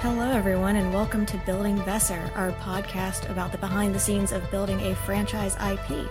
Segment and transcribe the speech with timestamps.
[0.00, 4.48] Hello, everyone, and welcome to Building Vesser, our podcast about the behind the scenes of
[4.50, 6.08] building a franchise IP.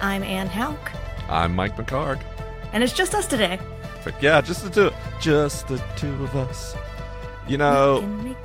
[0.00, 0.92] I'm Anne Houck,
[1.28, 2.22] I'm Mike McHargue.
[2.72, 3.58] and it's just us today.
[4.04, 4.90] But yeah, just the two,
[5.20, 6.74] just the two of us.
[7.48, 8.36] You know, Can it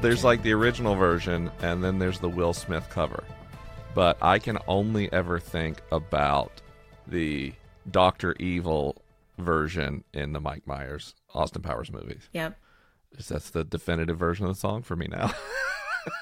[0.00, 3.24] there's with like the original version, and then there's the Will Smith cover.
[3.94, 6.60] But I can only ever think about
[7.06, 7.52] the
[7.90, 9.02] Doctor Evil
[9.38, 12.28] version in the Mike Myers Austin Powers movies.
[12.32, 12.56] Yep.
[13.28, 15.32] That's the definitive version of the song for me now.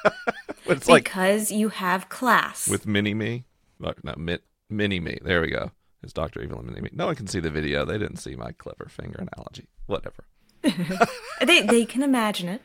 [0.66, 2.68] it's like because you have class.
[2.68, 3.44] with Mini Me,
[3.78, 4.38] Like, no, Mi-
[4.68, 5.18] Mini Me.
[5.22, 5.70] There we go.
[6.02, 6.90] It's Doctor Evil and Mini Me.
[6.92, 7.84] No one can see the video.
[7.84, 9.68] They didn't see my clever finger analogy.
[9.86, 10.24] Whatever.
[11.44, 12.62] they they can imagine it.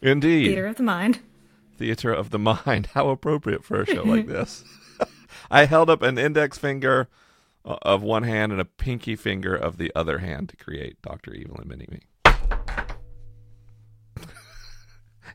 [0.00, 0.46] Indeed.
[0.46, 1.20] Theater of the mind.
[1.76, 2.86] Theater of the mind.
[2.94, 4.64] How appropriate for a show like this.
[5.50, 7.08] I held up an index finger
[7.64, 11.34] uh, of one hand and a pinky finger of the other hand to create Dr.
[11.34, 12.00] Evil and Mini Me.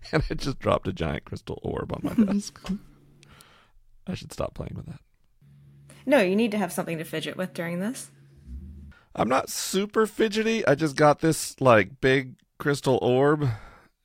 [0.12, 2.60] and I just dropped a giant crystal orb on my desk.
[4.08, 5.00] I should stop playing with that.
[6.06, 8.10] No, you need to have something to fidget with during this.
[9.16, 10.66] I'm not super fidgety.
[10.66, 13.48] I just got this like big crystal orb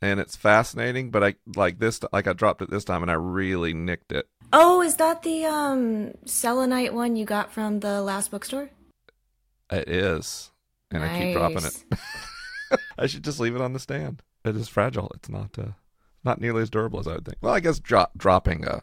[0.03, 3.15] and it's fascinating, but I like this like I dropped it this time and I
[3.15, 4.29] really nicked it.
[4.53, 8.71] Oh, is that the um selenite one you got from the last bookstore?
[9.71, 10.51] It is.
[10.91, 11.85] And I keep dropping it.
[12.99, 14.23] I should just leave it on the stand.
[14.45, 15.11] It is fragile.
[15.15, 15.73] It's not uh,
[16.25, 17.39] not nearly as durable as I would think.
[17.41, 18.83] Well, I guess dro- dropping a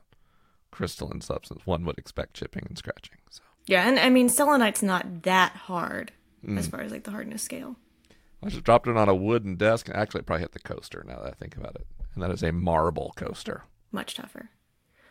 [0.71, 3.17] crystalline substance, one would expect chipping and scratching.
[3.29, 6.11] So Yeah, and I mean selenite's not that hard
[6.45, 6.57] Mm.
[6.57, 7.75] as far as like the hardness scale.
[8.43, 11.03] I just dropped it on a wooden desk, and actually, it probably hit the coaster.
[11.07, 13.65] Now that I think about it, and that is a marble coaster.
[13.91, 14.49] Much tougher.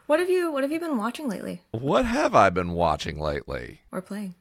[0.06, 3.82] What have you what have you been watching lately What have I been watching lately?
[3.92, 4.34] or playing?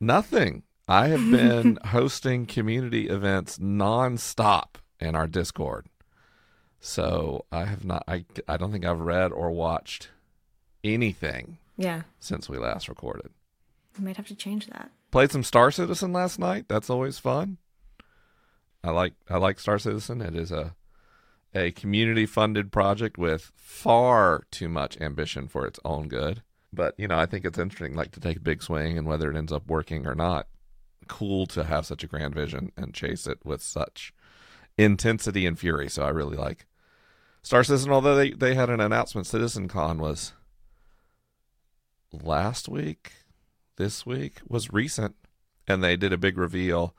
[0.00, 0.64] Nothing.
[0.86, 5.86] I have been hosting community events nonstop in our Discord.
[6.86, 8.04] So I have not.
[8.06, 10.10] I I don't think I've read or watched
[10.84, 13.30] anything Yeah, since we last recorded.
[13.98, 14.90] we might have to change that.
[15.10, 16.66] Played some Star Citizen last night.
[16.68, 17.56] That's always fun.
[18.82, 20.20] I like I like Star Citizen.
[20.20, 20.74] It is a
[21.54, 26.42] a community funded project with far too much ambition for its own good.
[26.70, 29.30] But you know, I think it's interesting, like to take a big swing and whether
[29.30, 30.48] it ends up working or not.
[31.08, 34.12] Cool to have such a grand vision and chase it with such
[34.76, 35.88] intensity and fury.
[35.88, 36.66] So I really like
[37.44, 37.92] Star Citizen.
[37.92, 40.32] Although they they had an announcement, Citizen Con was
[42.12, 43.12] last week,
[43.76, 45.14] this week was recent,
[45.68, 46.94] and they did a big reveal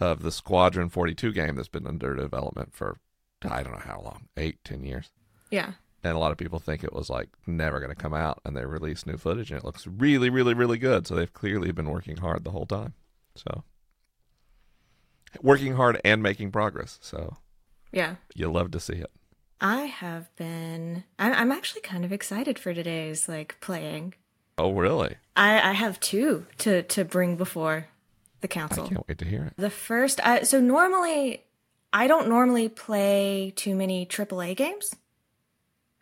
[0.00, 2.96] of the Squadron 42 game that's been under development for
[3.42, 5.10] I don't know how long, eight, ten years.
[5.50, 5.72] Yeah.
[6.02, 8.56] And a lot of people think it was like never going to come out, and
[8.56, 11.06] they released new footage, and it looks really, really, really good.
[11.06, 12.94] So they've clearly been working hard the whole time.
[13.34, 13.64] So
[15.42, 16.98] working hard and making progress.
[17.02, 17.36] So
[17.92, 18.16] Yeah.
[18.34, 19.10] you love to see it.
[19.60, 24.14] I have been I'm actually kind of excited for today's like playing.
[24.58, 25.16] Oh, really?
[25.36, 27.86] I, I have two to to bring before
[28.40, 28.84] the council.
[28.84, 29.54] I can't wait to hear it.
[29.56, 31.44] The first, I, so normally,
[31.92, 34.94] I don't normally play too many AAA games.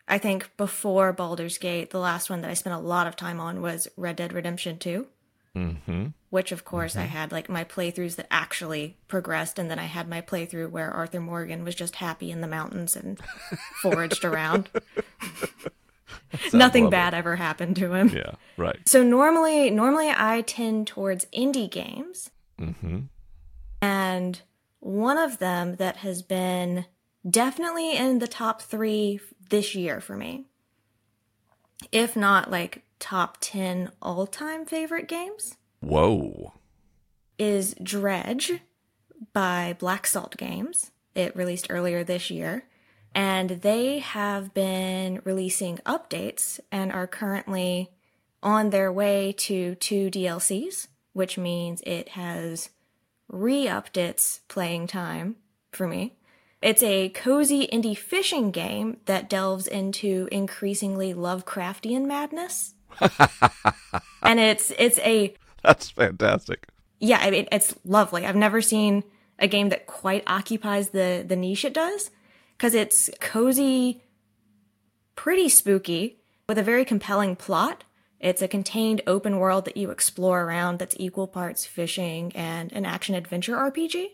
[0.07, 3.39] I think before Baldur's Gate, the last one that I spent a lot of time
[3.39, 5.05] on was Red Dead Redemption 2,
[5.55, 6.07] Mm-hmm.
[6.29, 10.07] which of course I had like my playthroughs that actually progressed, and then I had
[10.07, 13.19] my playthrough where Arthur Morgan was just happy in the mountains and
[13.81, 14.69] foraged around.
[16.53, 16.95] Nothing lovely.
[16.95, 18.09] bad ever happened to him.
[18.09, 18.77] Yeah, right.
[18.87, 22.29] So normally, normally I tend towards indie games.
[22.59, 22.99] Mm-hmm.
[23.81, 24.41] and
[24.81, 26.85] one of them that has been
[27.29, 30.45] definitely in the top three this year for me,
[31.91, 36.53] if not like top 10 all time favorite games, Whoa.
[37.37, 38.61] is Dredge
[39.33, 40.91] by Black Salt Games.
[41.15, 42.65] It released earlier this year.
[43.15, 47.89] And they have been releasing updates and are currently
[48.43, 52.69] on their way to two DLCs, which means it has
[53.27, 55.35] re upped its playing time
[55.71, 56.15] for me.
[56.61, 62.73] It's a cozy indie fishing game that delves into increasingly Lovecraftian madness.
[64.21, 66.67] and it's it's a That's fantastic.
[66.99, 68.25] yeah, I mean it's lovely.
[68.25, 69.03] I've never seen
[69.37, 72.11] a game that quite occupies the the niche it does
[72.57, 74.03] because it's cozy,
[75.15, 77.83] pretty spooky with a very compelling plot.
[78.19, 82.85] It's a contained open world that you explore around that's equal parts fishing and an
[82.85, 84.07] action adventure RPG.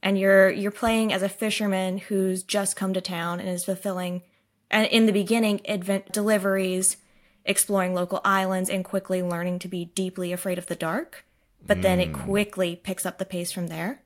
[0.00, 4.22] And you're you're playing as a fisherman who's just come to town and is fulfilling
[4.70, 6.96] and in the beginning advent deliveries,
[7.44, 11.24] exploring local islands and quickly learning to be deeply afraid of the dark.
[11.64, 12.24] But then it hmm.
[12.24, 14.02] quickly picks up the pace from there.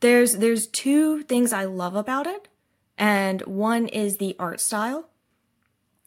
[0.00, 2.48] There's there's two things I love about it.
[2.98, 5.10] And one is the art style.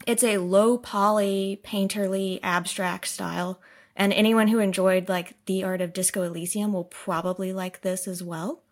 [0.08, 3.62] It's a low poly, painterly, abstract style.
[3.96, 8.24] And anyone who enjoyed like the art of Disco Elysium will probably like this as
[8.24, 8.64] well.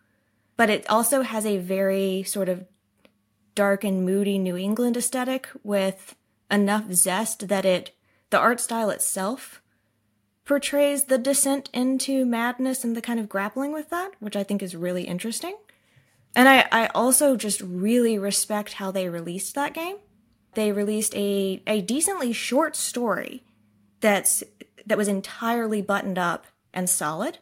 [0.56, 2.64] But it also has a very sort of
[3.54, 6.16] dark and moody New England aesthetic with
[6.50, 7.92] enough zest that it,
[8.30, 9.62] the art style itself,
[10.44, 14.62] portrays the descent into madness and the kind of grappling with that, which I think
[14.62, 15.54] is really interesting.
[16.34, 19.96] And I, I also just really respect how they released that game.
[20.54, 23.44] They released a, a decently short story
[24.00, 24.42] that's
[24.86, 27.38] that was entirely buttoned up and solid.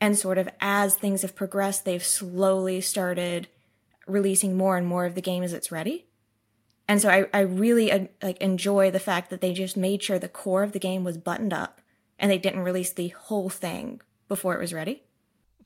[0.00, 3.48] And sort of as things have progressed, they've slowly started
[4.06, 6.07] releasing more and more of the game as it's ready.
[6.88, 10.18] And so I, I really uh, like enjoy the fact that they just made sure
[10.18, 11.82] the core of the game was buttoned up
[12.18, 15.02] and they didn't release the whole thing before it was ready.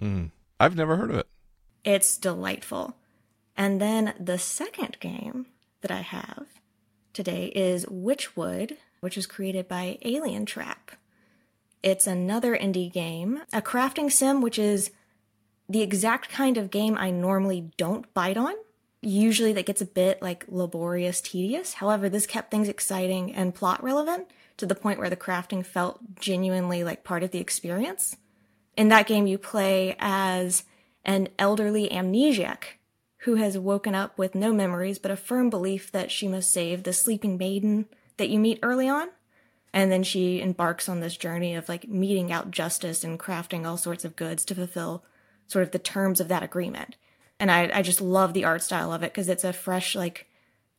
[0.01, 0.33] Mm.
[0.59, 1.27] I've never heard of it.
[1.85, 2.97] It's delightful.
[3.57, 5.47] And then the second game
[5.81, 6.47] that I have
[7.13, 10.97] today is Wytchwood, which was created by Alientrap.
[11.83, 14.93] It's another indie game, a crafting sim, which is
[15.69, 18.55] the exact kind of game I normally don't bite on.
[19.03, 21.75] Usually that gets a bit like laborious, tedious.
[21.75, 25.99] However, this kept things exciting and plot relevant to the point where the crafting felt
[26.21, 28.17] genuinely like part of the experience.
[28.77, 30.63] In that game, you play as
[31.05, 32.79] an elderly amnesiac
[33.19, 36.83] who has woken up with no memories but a firm belief that she must save
[36.83, 39.09] the sleeping maiden that you meet early on.
[39.73, 43.77] And then she embarks on this journey of like meting out justice and crafting all
[43.77, 45.05] sorts of goods to fulfill
[45.47, 46.97] sort of the terms of that agreement.
[47.43, 50.29] And I, I just love the art style of it because it's a fresh, like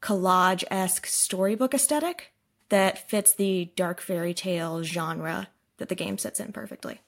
[0.01, 2.31] collage esque storybook aesthetic
[2.69, 7.01] that fits the dark fairy tale genre that the game sets in perfectly.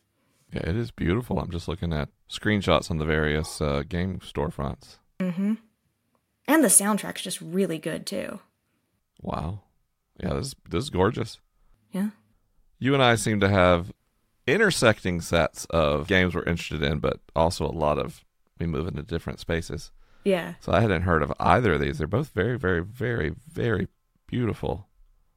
[0.51, 1.39] Yeah, it is beautiful.
[1.39, 4.97] I'm just looking at screenshots on the various uh, game storefronts.
[5.21, 5.53] Mm-hmm.
[6.49, 8.41] And the soundtrack's just really good too.
[9.21, 9.61] Wow.
[10.21, 11.39] Yeah, this this is gorgeous.
[11.91, 12.09] Yeah.
[12.77, 13.93] You and I seem to have
[14.45, 18.25] intersecting sets of games we're interested in, but also a lot of
[18.59, 19.91] we move into different spaces.
[20.23, 20.55] Yeah.
[20.59, 21.97] So I hadn't heard of either of these.
[21.97, 23.87] They're both very, very, very, very
[24.27, 24.87] beautiful.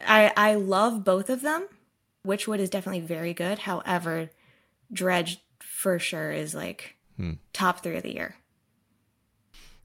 [0.01, 1.67] I I love both of them.
[2.27, 3.61] Wytchwood is definitely very good.
[3.61, 4.31] However,
[4.93, 7.33] Dredge for sure is like Hmm.
[7.53, 8.37] top three of the year.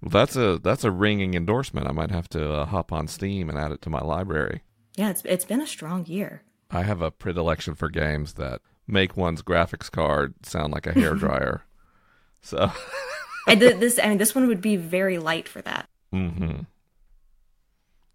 [0.01, 1.87] Well, that's a that's a ringing endorsement.
[1.87, 4.61] I might have to uh, hop on Steam and add it to my library.
[4.95, 6.43] Yeah, it's it's been a strong year.
[6.69, 11.13] I have a predilection for games that make one's graphics card sound like a hair
[11.15, 11.63] dryer.
[12.41, 12.71] so,
[13.47, 15.87] and th- this I mean this one would be very light for that.
[16.11, 16.61] hmm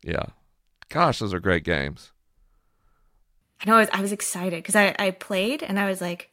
[0.03, 0.27] yeah,
[0.89, 2.13] gosh, those are great games.
[3.61, 6.31] I know I was, I was excited because I, I played and I was like,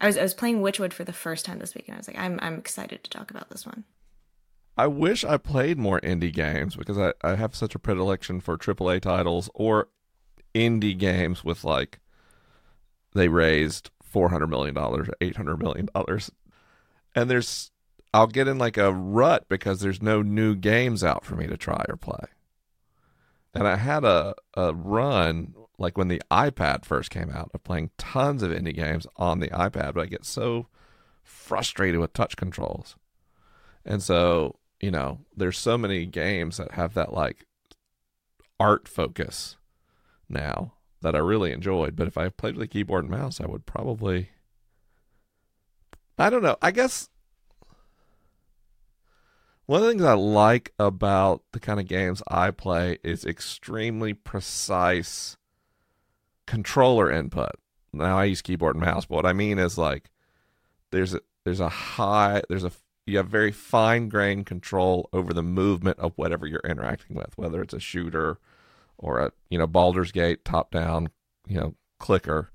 [0.00, 2.06] I was I was playing Wytchwood for the first time this week and I was
[2.06, 3.84] like, I'm I'm excited to talk about this one.
[4.76, 8.56] I wish I played more indie games because I, I have such a predilection for
[8.56, 9.88] AAA titles or
[10.54, 12.00] indie games with like
[13.14, 16.30] they raised four hundred million dollars, eight hundred million dollars,
[17.14, 17.70] and there's
[18.12, 21.56] I'll get in like a rut because there's no new games out for me to
[21.56, 22.26] try or play.
[23.54, 27.90] And I had a a run like when the iPad first came out of playing
[27.98, 30.66] tons of indie games on the iPad, but I get so
[31.22, 32.96] frustrated with touch controls.
[33.84, 37.46] And so, you know, there's so many games that have that like
[38.58, 39.56] art focus
[40.28, 41.96] now that I really enjoyed.
[41.96, 44.30] But if I played with a keyboard and mouse, I would probably.
[46.18, 46.56] I don't know.
[46.60, 47.08] I guess
[49.70, 54.12] one of the things I like about the kind of games I play is extremely
[54.12, 55.36] precise
[56.44, 57.52] controller input.
[57.92, 60.10] Now I use keyboard and mouse, but what I mean is like
[60.90, 62.72] there's a there's a high there's a
[63.06, 67.62] you have very fine grained control over the movement of whatever you're interacting with, whether
[67.62, 68.38] it's a shooter
[68.98, 71.10] or a you know Baldur's Gate top down
[71.46, 72.50] you know clicker.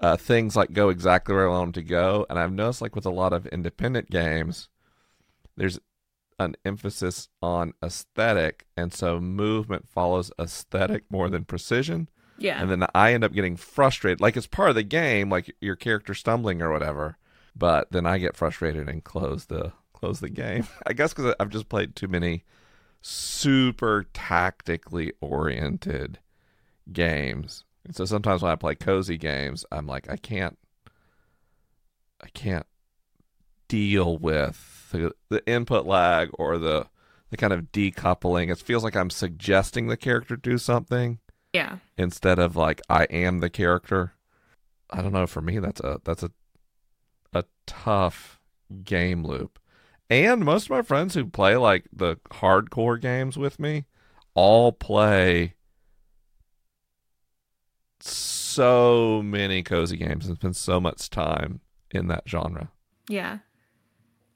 [0.00, 2.96] Uh, things like go exactly where I want them to go, and I've noticed like
[2.96, 4.70] with a lot of independent games,
[5.58, 5.78] there's
[6.38, 12.08] an emphasis on aesthetic, and so movement follows aesthetic more than precision.
[12.38, 12.60] Yeah.
[12.60, 15.76] And then I end up getting frustrated, like it's part of the game, like your
[15.76, 17.16] character stumbling or whatever.
[17.54, 20.66] But then I get frustrated and close the close the game.
[20.86, 22.44] I guess because I've just played too many
[23.00, 26.18] super tactically oriented
[26.92, 27.64] games.
[27.84, 30.58] And so sometimes when I play cozy games, I'm like, I can't,
[32.20, 32.66] I can't
[33.68, 36.86] deal with the, the input lag or the
[37.30, 38.50] the kind of decoupling.
[38.50, 41.18] It feels like I'm suggesting the character do something
[41.52, 41.78] yeah.
[41.98, 44.12] instead of like I am the character.
[44.90, 45.26] I don't know.
[45.26, 46.30] For me, that's a that's a
[47.32, 48.40] a tough
[48.84, 49.58] game loop,
[50.08, 53.84] And most of my friends who play like the hardcore games with me
[54.34, 55.54] all play
[58.00, 62.70] so many cozy games and spend so much time in that genre.
[63.08, 63.38] Yeah.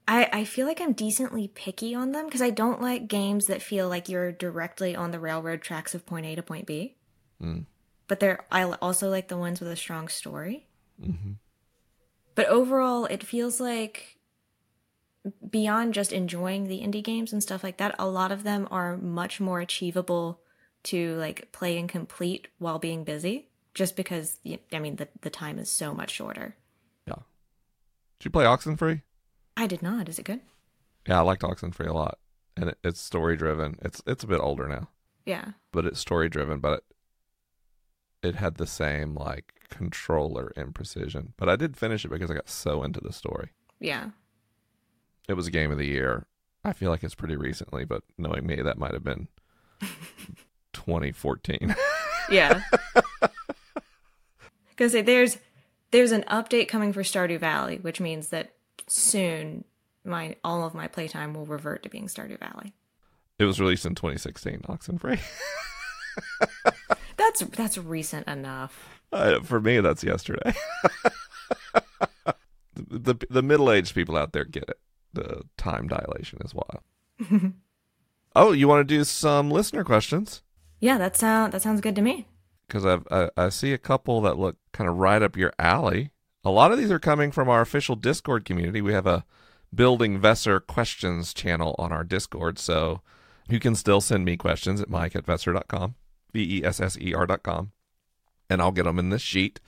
[0.07, 3.61] I, I feel like I'm decently picky on them because I don't like games that
[3.61, 6.95] feel like you're directly on the railroad tracks of point A to point B.
[7.41, 7.65] Mm.
[8.07, 10.67] But they're I also like the ones with a strong story.
[11.01, 11.33] Mm-hmm.
[12.35, 14.17] But overall, it feels like
[15.49, 18.97] beyond just enjoying the indie games and stuff like that, a lot of them are
[18.97, 20.41] much more achievable
[20.83, 23.49] to like play and complete while being busy.
[23.73, 24.39] Just because
[24.73, 26.57] I mean the the time is so much shorter.
[27.07, 27.15] Yeah.
[28.19, 29.03] Did you play Oxenfree?
[29.61, 30.09] I did not.
[30.09, 30.39] Is it good?
[31.07, 32.17] Yeah, I liked Oxenfree a lot,
[32.57, 33.77] and it, it's story driven.
[33.83, 34.89] It's it's a bit older now.
[35.23, 35.49] Yeah.
[35.71, 36.83] But it's story driven, but
[38.23, 41.33] it, it had the same like controller imprecision.
[41.37, 43.49] But I did finish it because I got so into the story.
[43.79, 44.09] Yeah.
[45.27, 46.25] It was a game of the year.
[46.65, 49.27] I feel like it's pretty recently, but knowing me, that might have been
[50.73, 51.75] 2014.
[52.31, 52.63] yeah.
[54.69, 55.37] Because there's
[55.91, 58.55] there's an update coming for Stardew Valley, which means that
[58.91, 59.63] soon
[60.03, 62.73] my all of my playtime will revert to being Stardew Valley.
[63.39, 65.19] It was released in 2016, Oxenfree.
[67.17, 68.99] that's that's recent enough.
[69.11, 70.53] Uh, for me, that's yesterday.
[72.23, 72.35] the,
[72.75, 74.79] the the middle aged people out there get it.
[75.13, 77.53] The time dilation is wild.
[78.35, 80.41] oh, you want to do some listener questions?
[80.79, 82.27] Yeah, that sound that sounds good to me.
[82.67, 86.11] Because I I see a couple that look kind of right up your alley.
[86.43, 88.81] A lot of these are coming from our official Discord community.
[88.81, 89.25] We have a
[89.73, 93.01] Building Vesser questions channel on our Discord, so
[93.47, 95.95] you can still send me questions at mike at vesser.com,
[96.33, 97.71] V E S S E R.com,
[98.49, 99.59] and I'll get them in this sheet.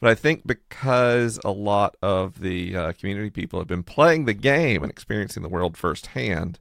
[0.00, 4.34] But I think because a lot of the uh, community people have been playing the
[4.34, 6.58] game and experiencing the world firsthand,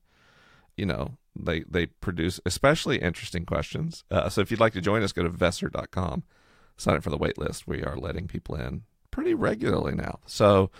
[0.76, 4.04] you know, they they produce especially interesting questions.
[4.12, 6.24] Uh, so if you'd like to join us, go to vesser.com,
[6.76, 7.66] sign up for the wait list.
[7.66, 10.20] We are letting people in pretty regularly now.
[10.26, 10.72] So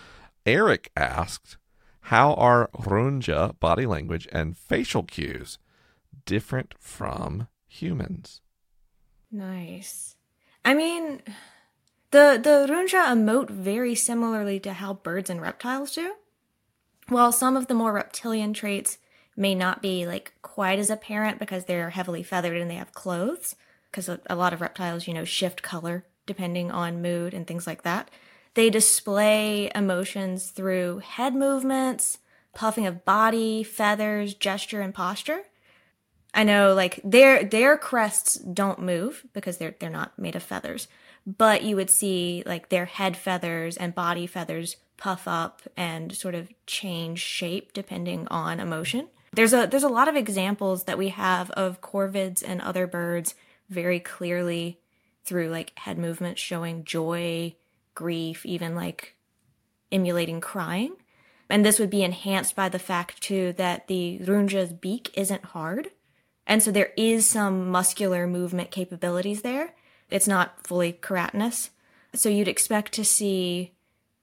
[0.44, 1.56] Eric asked,
[2.00, 5.58] how are Runzhé body language and facial cues
[6.26, 8.40] different from humans?
[9.30, 10.16] Nice.
[10.64, 11.22] I mean,
[12.10, 16.14] the the Runzhé emote very similarly to how birds and reptiles do.
[17.08, 18.98] While some of the more reptilian traits
[19.36, 23.54] may not be like quite as apparent because they're heavily feathered and they have clothes,
[23.90, 27.66] because a, a lot of reptiles, you know, shift color depending on mood and things
[27.66, 28.10] like that.
[28.54, 32.18] They display emotions through head movements,
[32.54, 35.42] puffing of body, feathers, gesture, and posture.
[36.32, 40.88] I know like their their crests don't move because they're they're not made of feathers,
[41.26, 46.34] but you would see like their head feathers and body feathers puff up and sort
[46.34, 49.08] of change shape depending on emotion.
[49.32, 53.34] There's a there's a lot of examples that we have of corvids and other birds
[53.68, 54.80] very clearly
[55.24, 57.54] through like head movements showing joy,
[57.94, 59.16] grief, even like
[59.90, 60.96] emulating crying.
[61.48, 65.90] And this would be enhanced by the fact too that the Runzhé's beak isn't hard.
[66.46, 69.74] And so there is some muscular movement capabilities there.
[70.10, 71.70] It's not fully keratinous.
[72.14, 73.72] So you'd expect to see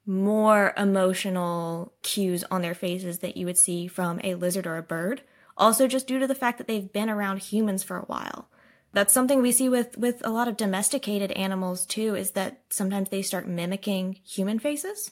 [0.05, 4.83] more emotional cues on their faces that you would see from a lizard or a
[4.83, 5.21] bird.
[5.57, 8.49] Also just due to the fact that they've been around humans for a while
[8.93, 13.09] that's something we see with with a lot of domesticated animals too is that sometimes
[13.09, 15.11] they start mimicking human faces.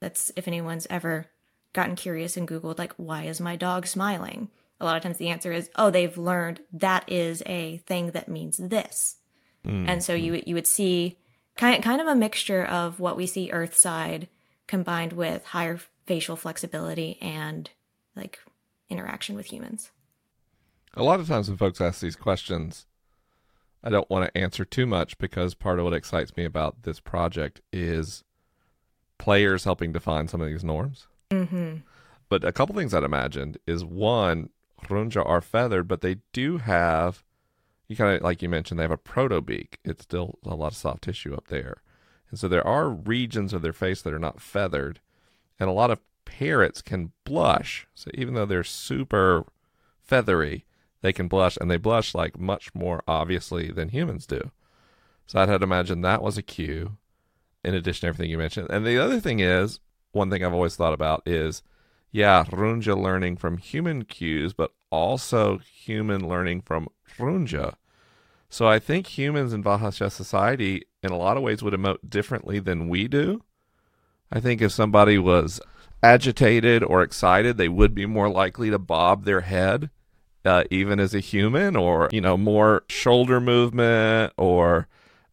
[0.00, 1.26] That's if anyone's ever
[1.72, 4.48] gotten curious and googled like why is my dog smiling?
[4.80, 8.28] A lot of times the answer is oh they've learned that is a thing that
[8.28, 9.16] means this.
[9.64, 9.88] Mm-hmm.
[9.88, 11.18] and so you you would see
[11.56, 14.26] kind kind of a mixture of what we see earthside
[14.66, 17.70] combined with higher facial flexibility and
[18.16, 18.40] like
[18.88, 19.90] interaction with humans.
[20.94, 22.86] A lot of times when folks ask these questions
[23.84, 27.00] I don't want to answer too much because part of what excites me about this
[27.00, 28.22] project is
[29.18, 31.06] players helping define some of these norms.
[31.30, 31.78] Mm-hmm.
[32.28, 34.50] But a couple things I'd imagined is one,
[34.84, 37.24] Runzhé are feathered, but they do have,
[37.88, 39.78] you kind of, like you mentioned, they have a proto beak.
[39.84, 41.82] It's still a lot of soft tissue up there.
[42.30, 45.00] And so there are regions of their face that are not feathered.
[45.60, 47.86] And a lot of parrots can blush.
[47.94, 49.44] So even though they're super
[50.00, 50.64] feathery,
[51.02, 54.50] they can blush, and they blush like much more obviously than humans do.
[55.26, 56.96] So I'd have to imagine that was a cue,
[57.62, 58.68] in addition to everything you mentioned.
[58.70, 59.80] And the other thing is,
[60.12, 61.62] one thing I've always thought about is,
[62.10, 67.74] yeah, Runzhé learning from human cues, but also human learning from Runzhé.
[68.48, 72.58] So I think humans in Vahasha society, in a lot of ways, would emote differently
[72.58, 73.42] than we do.
[74.30, 75.60] I think if somebody was
[76.02, 79.88] agitated or excited, they would be more likely to bob their head,
[80.44, 84.88] uh, even as a human, or, you know, more shoulder movement or,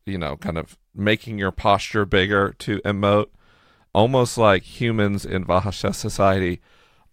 [0.05, 3.27] you know, kind of making your posture bigger to emote.
[3.93, 6.61] Almost like humans in Vahasha society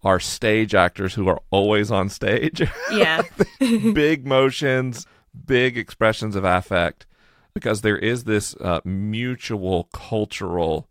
[0.02, 2.62] are stage actors who are always on stage.
[2.92, 3.22] Yeah.
[3.58, 5.06] big motions,
[5.46, 7.06] big expressions of affect,
[7.54, 10.88] because there is this uh, mutual cultural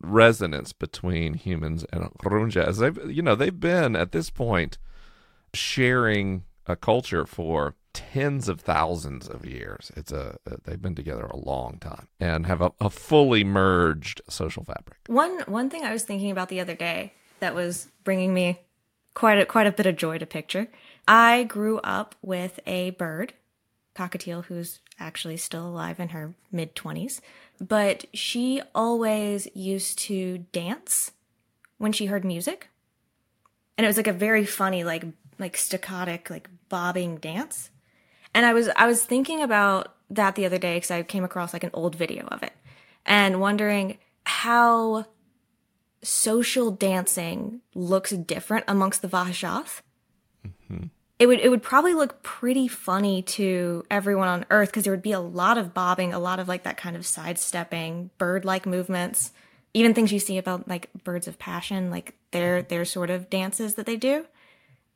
[0.00, 2.66] resonance between humans and Runzhé.
[2.66, 4.78] As they've, you know, they've been at this point
[5.54, 9.92] sharing a culture for tens of thousands of years.
[9.96, 14.20] It's a uh, they've been together a long time and have a, a fully merged
[14.28, 14.98] social fabric.
[15.06, 18.60] One one thing I was thinking about the other day that was bringing me
[19.14, 20.68] quite a, quite a bit of joy to picture.
[21.06, 23.34] I grew up with a bird,
[23.94, 27.20] cockatiel, who's actually still alive in her mid 20s,
[27.60, 31.12] but she always used to dance
[31.78, 32.68] when she heard music.
[33.76, 35.04] And it was like a very funny like
[35.38, 37.70] like staccatic like bobbing dance.
[38.34, 41.52] And I was I was thinking about that the other day cuz I came across
[41.52, 42.52] like an old video of it
[43.06, 45.06] and wondering how
[46.02, 49.80] social dancing looks different amongst the Vahashath.
[50.46, 50.86] Mm-hmm.
[51.18, 55.02] It would it would probably look pretty funny to everyone on Earth because there would
[55.02, 59.32] be a lot of bobbing, a lot of like that kind of sidestepping, bird-like movements,
[59.72, 63.74] even things you see about like birds of passion, like their their sort of dances
[63.74, 64.26] that they do.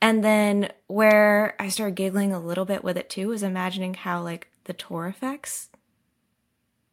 [0.00, 4.22] And then where I started giggling a little bit with it too was imagining how
[4.22, 5.68] like the Torrefex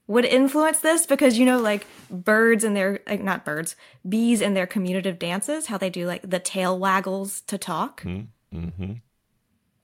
[0.08, 3.76] would influence this because you know like birds and their like not birds
[4.08, 8.04] bees and their commutative dances how they do like the tail waggles to talk.
[8.04, 8.94] Mm-hmm.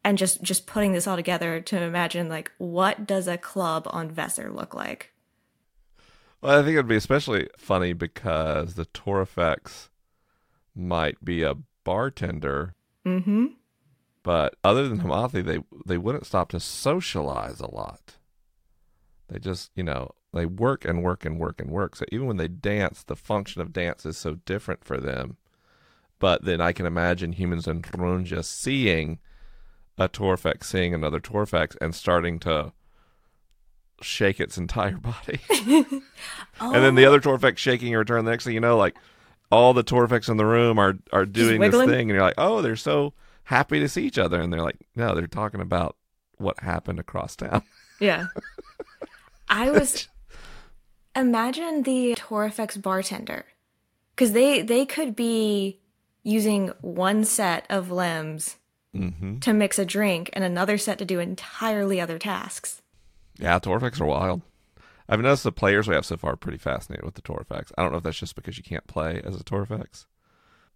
[0.03, 4.09] and just just putting this all together to imagine like what does a club on
[4.09, 5.11] Vesser look like?
[6.41, 9.89] Well i think it'd be especially funny because the Torrefex
[10.75, 13.45] might be a bartender mm-hmm
[14.23, 18.17] but other than Hamathi, they they wouldn't stop to socialize a lot
[19.31, 21.95] they just, you know, they work and work and work and work.
[21.95, 25.37] So even when they dance, the function of dance is so different for them.
[26.19, 29.19] But then I can imagine humans in Runzhé seeing
[29.97, 32.73] a Torrefex seeing another Torrefex and starting to
[34.01, 35.39] shake its entire body.
[35.49, 36.01] oh.
[36.73, 38.25] And then the other Torrefex shaking in return.
[38.25, 38.97] The next thing you know, like
[39.51, 42.61] all the Torrefex in the room are are doing this thing, and you're like, oh,
[42.61, 45.95] they're so happy to see each other, and they're like, no, they're talking about
[46.37, 47.63] what happened across town.
[47.99, 48.29] Yeah.
[49.47, 50.07] I was
[51.15, 53.45] imagine the Torrefex bartender
[54.15, 55.79] because they they could be
[56.23, 58.57] using one set of limbs
[58.95, 59.37] mm-hmm.
[59.37, 62.81] to mix a drink and another set to do entirely other tasks.
[63.37, 64.41] Yeah, Torrefex are wild.
[65.11, 67.73] I've noticed the players we have so far are pretty fascinated with the Torrefex.
[67.77, 70.05] I don't know if that's just because you can't play as a Torrefex,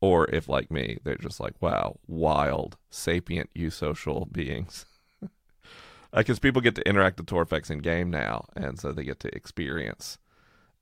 [0.02, 4.86] or if, like me, they're just like, wow, wild, sapient, eusocial beings
[6.14, 9.34] because people get to interact with Torrefex in game now, and so they get to
[9.34, 10.18] experience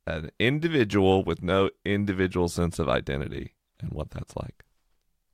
[0.08, 4.66] an individual with no individual sense of identity and what that's like.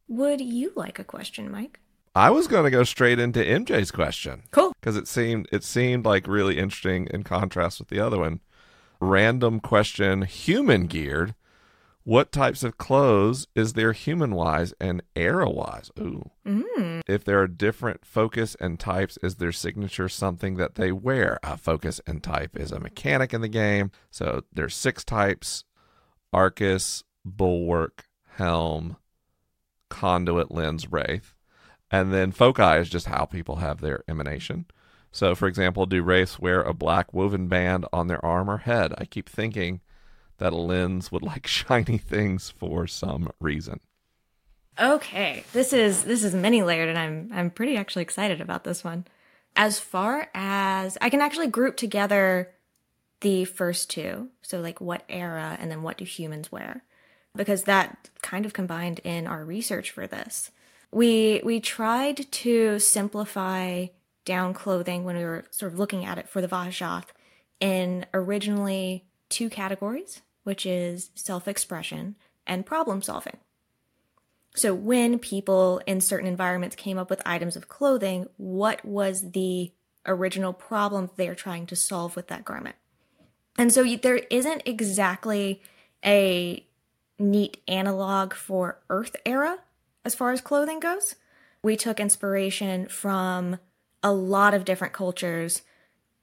[0.10, 1.79] Would you like a question, Mike?
[2.19, 4.43] I was going to go straight into MJ's question.
[4.51, 4.73] Cool.
[4.77, 8.41] Because it seemed it seemed like really interesting in contrast with the other one.
[8.99, 11.34] Random question, human geared.
[12.03, 15.91] What types of clothes is there human wise and era wise?
[15.97, 16.29] Ooh.
[16.45, 17.03] Mm.
[17.08, 21.39] If there are different focus and types, is their signature something that they wear?
[21.41, 23.91] A focus and type is a mechanic in the game.
[24.12, 25.63] So there's six types
[26.34, 28.97] Arcus, Bulwark, Helm,
[29.89, 31.34] Conduit, Lens, Wraith.
[31.91, 34.65] And then foci is just how people have their emanation.
[35.12, 38.93] So, for example, do wraiths wear a black woven band on their arm or head?
[38.97, 39.82] I keep thinking
[40.38, 43.80] that a lens would like shiny things for some reason.
[44.80, 48.84] Okay, this is this is many layered, and I'm I'm pretty actually excited about this
[48.84, 49.06] one.
[49.56, 52.52] As far as I can actually group together
[53.19, 56.84] the first two, so like what era and then what do humans wear,
[57.36, 60.52] because that kind of combined in our research for this.
[60.91, 63.88] We we tried to simplify
[64.25, 67.06] down clothing when we were sort of looking at it for the Vahashath
[67.60, 72.15] in originally two categories which is self expression
[72.47, 73.38] and problem solving.
[74.56, 79.71] So, when people in certain environments came up with items of clothing, what was the
[80.08, 82.78] original problem they're trying to solve with that garment?
[83.60, 85.62] And so, there isn't exactly
[86.04, 86.65] a
[87.19, 89.60] neat analog for Earth era
[90.10, 91.13] as far as clothing goes.
[91.62, 93.60] We took inspiration from
[94.02, 95.62] a lot of different cultures,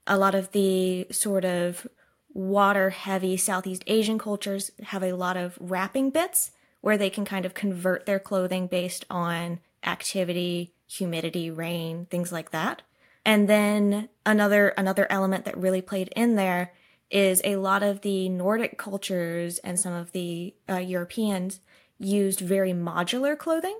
[0.05, 1.87] a lot of the sort of
[2.33, 7.45] water heavy Southeast Asian cultures have a lot of wrapping bits where they can kind
[7.45, 12.81] of convert their clothing based on activity, humidity, rain, things like that.
[13.23, 16.73] And then another another element that really played in there
[17.09, 21.61] is a lot of the Nordic cultures and some of the uh, Europeans
[21.99, 23.79] used very modular clothing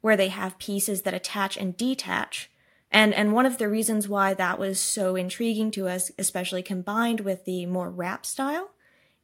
[0.00, 2.50] where they have pieces that attach and detach.
[2.90, 7.20] And and one of the reasons why that was so intriguing to us, especially combined
[7.20, 8.70] with the more wrap style,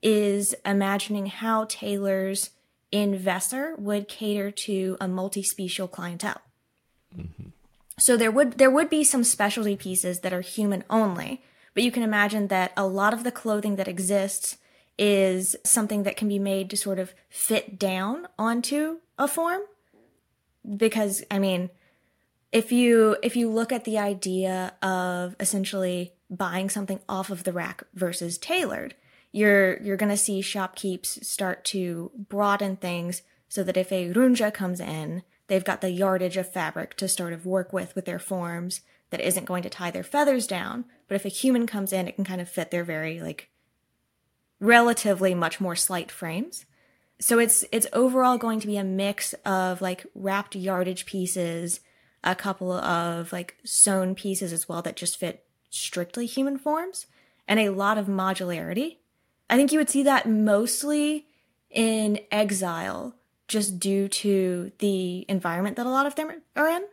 [0.03, 2.51] is imagining how tailors
[2.91, 6.43] in Vesser would cater to a multi-special clientele.
[7.17, 7.49] Mm-hmm.
[7.99, 11.91] So there would there would be some specialty pieces that are human only, but you
[11.91, 14.59] can imagine that a lot of the clothing that exists
[14.99, 19.63] is something that can be made to sort of fit down onto a form
[20.77, 21.71] because I mean
[22.53, 27.53] if you if you look at the idea of essentially buying something off of the
[27.53, 28.95] rack versus tailored,
[29.33, 34.55] you're you're going to see shopkeeps start to broaden things so that if a runzhé
[34.55, 38.21] comes in, they've got the yardage of fabric to sort of work with with their
[38.21, 40.85] forms that isn't going to tie their feathers down.
[41.09, 43.49] But if a human comes in, it can kind of fit their very like
[44.65, 46.67] relatively much more slight frames.
[47.21, 51.81] So it's it's overall going to be a mix of like wrapped yardage pieces,
[52.23, 57.07] a couple of like sewn pieces as well that just fit strictly human forms,
[57.47, 58.99] and a lot of modularity
[59.49, 61.27] I think you would see that mostly
[61.71, 63.15] in exile,
[63.49, 66.85] just due to the environment that a lot of them are in.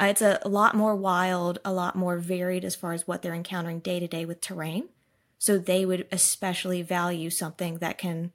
[0.00, 3.22] Uh, it's a, a lot more wild, a lot more varied as far as what
[3.22, 4.88] they're encountering day to day with terrain.
[5.40, 8.32] So they would especially value something that can,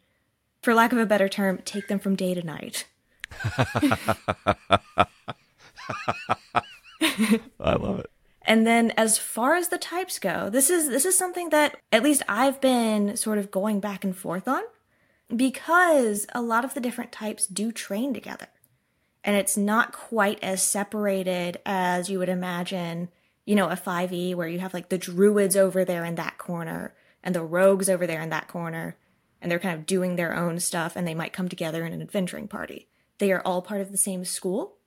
[0.63, 2.87] for lack of a better term, take them from day to night.
[7.59, 8.09] I love it.
[8.41, 12.01] And then as far as the types go, this is this is something that at
[12.01, 14.63] least I've been sort of going back and forth on
[15.35, 18.47] because a lot of the different types do train together.
[19.23, 23.09] And it's not quite as separated as you would imagine,
[23.45, 26.93] you know, a 5e where you have like the druids over there in that corner
[27.23, 28.97] and the rogues over there in that corner
[29.41, 32.01] and they're kind of doing their own stuff and they might come together in an
[32.01, 32.87] adventuring party.
[33.19, 34.77] They are all part of the same school.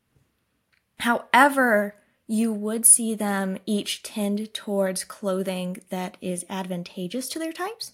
[1.01, 1.95] However,
[2.27, 7.93] you would see them each tend towards clothing that is advantageous to their types.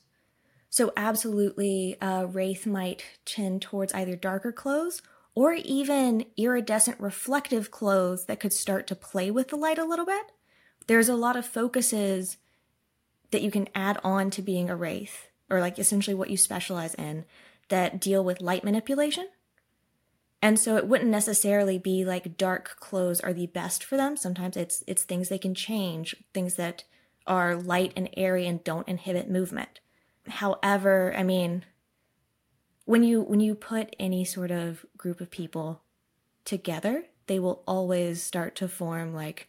[0.71, 5.03] So, absolutely, uh, Wraith might tend towards either darker clothes
[5.35, 10.07] or even iridescent reflective clothes that could start to play with the light a little
[10.07, 10.33] bit.
[10.87, 12.37] There's a lot of focuses
[13.31, 16.95] that you can add on to being a Wraith, or like essentially what you specialize
[16.95, 17.25] in,
[17.69, 19.29] that deal with light manipulation.
[20.43, 24.17] And so it wouldn't necessarily be like dark clothes are the best for them.
[24.17, 26.85] Sometimes it's it's things they can change, things that
[27.27, 29.81] are light and airy and don't inhibit movement.
[30.29, 31.65] However, I mean
[32.85, 35.83] when you when you put any sort of group of people
[36.45, 39.49] together, they will always start to form like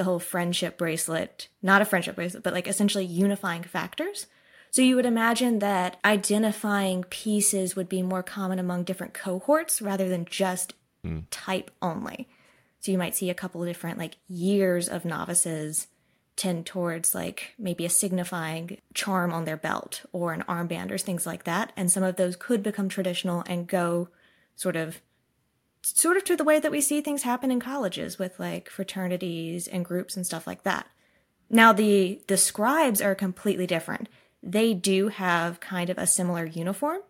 [0.00, 4.26] the whole friendship bracelet, not a friendship bracelet, but like essentially unifying factors
[4.70, 10.08] so you would imagine that identifying pieces would be more common among different cohorts rather
[10.08, 11.24] than just mm.
[11.30, 12.28] type only.
[12.78, 15.88] So you might see a couple of different like years of novices
[16.36, 21.26] tend towards like maybe a signifying charm on their belt or an armband or things
[21.26, 21.72] like that.
[21.76, 24.08] And some of those could become traditional and go
[24.54, 25.00] sort of
[25.82, 29.66] sort of to the way that we see things happen in colleges with like fraternities
[29.66, 30.86] and groups and stuff like that.
[31.48, 34.08] Now the the scribes are completely different
[34.42, 37.00] they do have kind of a similar uniform,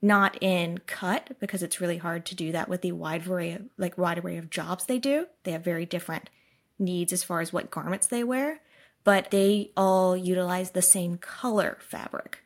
[0.00, 3.62] not in cut because it's really hard to do that with the wide array of,
[3.76, 5.26] like wide array of jobs they do.
[5.42, 6.30] They have very different
[6.78, 8.60] needs as far as what garments they wear,
[9.04, 12.38] but they all utilize the same color fabric.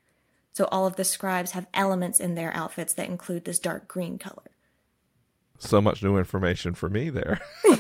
[0.52, 4.16] So all of the scribes have elements in their outfits that include this dark green
[4.16, 4.50] color.
[5.58, 7.40] So much new information for me there.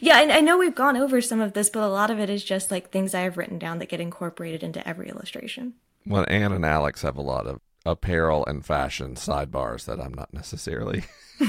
[0.00, 2.30] yeah, I, I know we've gone over some of this, but a lot of it
[2.30, 5.74] is just like things I have written down that get incorporated into every illustration.
[6.06, 10.32] Well, Anne and Alex have a lot of apparel and fashion sidebars that I'm not
[10.32, 11.04] necessarily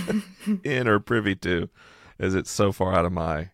[0.64, 1.70] in or privy to,
[2.20, 3.50] as it's so far out of my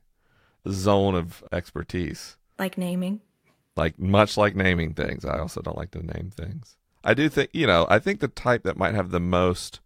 [0.67, 2.37] zone of expertise.
[2.57, 3.21] Like naming.
[3.75, 5.25] Like much like naming things.
[5.25, 6.75] I also don't like to name things.
[7.03, 9.79] I do think, you know, I think the type that might have the most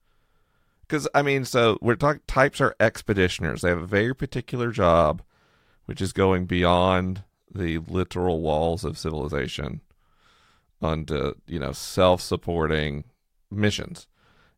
[0.93, 3.61] because I mean, so we're talking types are expeditioners.
[3.61, 5.23] They have a very particular job,
[5.87, 9.81] which is going beyond the literal walls of civilization
[10.83, 13.05] onto you know self-supporting
[13.49, 14.05] missions.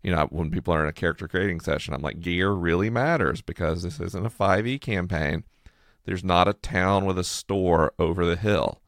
[0.03, 3.41] You know, when people are in a character creating session, I'm like, gear really matters
[3.41, 5.45] because this isn't a 5e campaign.
[6.03, 8.81] There's not a town with a store over the hill.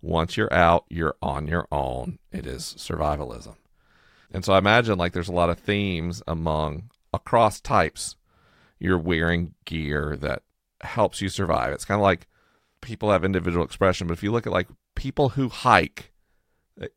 [0.00, 2.18] Once you're out, you're on your own.
[2.32, 3.56] It is survivalism.
[4.32, 8.16] And so I imagine like there's a lot of themes among across types.
[8.78, 10.42] You're wearing gear that
[10.80, 11.72] helps you survive.
[11.72, 12.26] It's kind of like
[12.80, 16.12] people have individual expression, but if you look at like people who hike,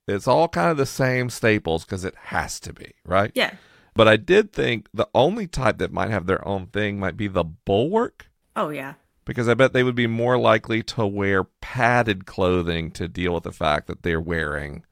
[0.07, 3.31] it's all kind of the same staples because it has to be, right?
[3.35, 3.53] Yeah.
[3.95, 7.27] But I did think the only type that might have their own thing might be
[7.27, 8.95] the bulwark Oh, yeah.
[9.25, 13.43] because I bet they would be more likely to wear padded clothing to deal with
[13.43, 14.83] the fact that they're wearing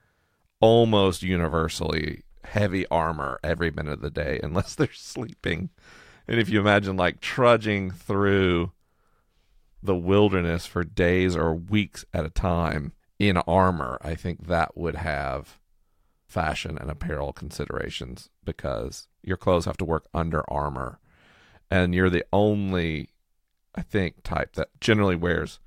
[0.60, 5.70] almost universally heavy armor every minute of the day unless they're sleeping.
[6.28, 8.72] And if you imagine like trudging through
[9.84, 14.96] the wilderness for days or weeks at a time in armor, I think that would
[14.96, 15.60] have
[16.28, 21.00] fashion and apparel considerations because your clothes have to work under armor.
[21.70, 23.10] And you're the only,
[23.74, 25.60] I think, type that generally wears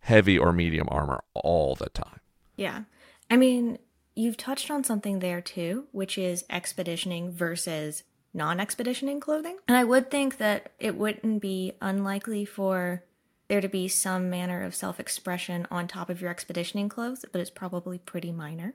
[0.00, 2.20] heavy or medium armor all the time.
[2.56, 2.82] Yeah.
[3.30, 3.78] I mean,
[4.20, 8.02] you've touched on something there too, which is expeditioning versus
[8.34, 9.58] non expeditioning clothing.
[9.66, 13.02] And I would think that it wouldn't be unlikely for
[13.48, 17.40] there to be some manner of self expression on top of your expeditioning clothes, but
[17.40, 18.74] it's probably pretty minor.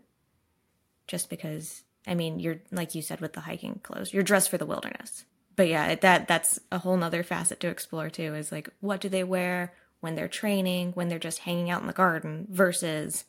[1.08, 4.58] Just because, I mean, you're, like you said with the hiking clothes, you're dressed for
[4.58, 5.26] the wilderness.
[5.56, 9.08] But yeah, that that's a whole nother facet to explore too is like, what do
[9.08, 13.26] they wear when they're training, when they're just hanging out in the garden versus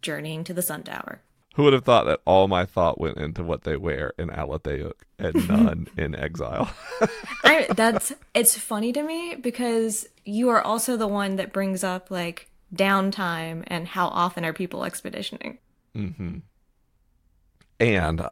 [0.00, 1.20] journeying to the sun tower?
[1.54, 4.92] Who would have thought that all my thought went into what they wear in Alatheuk
[5.18, 6.70] and none in exile?
[7.42, 12.10] I, that's it's funny to me because you are also the one that brings up
[12.10, 15.58] like downtime and how often are people expeditioning.
[15.94, 16.38] hmm
[17.80, 18.28] And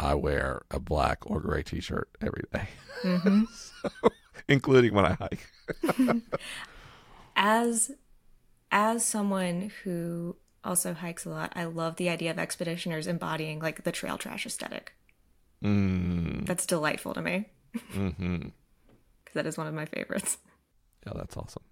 [0.00, 2.68] I wear a black or gray t-shirt every day.
[3.02, 3.44] Mm-hmm.
[3.52, 3.90] so,
[4.48, 5.48] including when I hike.
[7.36, 7.92] As
[8.70, 13.84] as someone who also hikes a lot, I love the idea of expeditioners embodying like
[13.84, 14.92] the trail trash aesthetic.
[15.62, 17.48] Mm, That's delightful to me
[17.92, 18.36] hmm
[19.24, 20.38] because that is one of my favorites.
[21.06, 21.62] Yeah, that's awesome.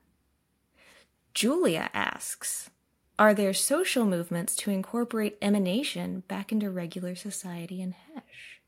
[1.34, 2.70] Julia asks,
[3.18, 8.60] are there social movements to incorporate emanation back into regular society and Hesh?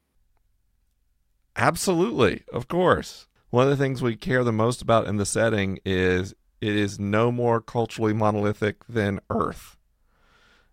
[1.56, 3.26] Absolutely, of course.
[3.50, 6.98] One of the things we care the most about in the setting is it is
[6.98, 9.77] no more culturally monolithic than Earth.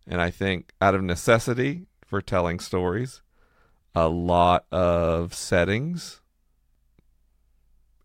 [0.08, 3.22] And I think out of necessity for telling stories,
[3.96, 6.22] a lot of settings,